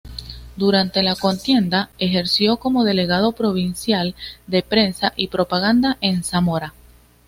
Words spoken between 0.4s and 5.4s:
Durante la contienda ejerció como delegado provincial de Prensa y